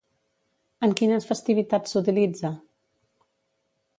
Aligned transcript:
En 0.87 0.93
quines 1.01 1.27
festivitats 1.33 1.93
s'utilitza? 1.95 2.53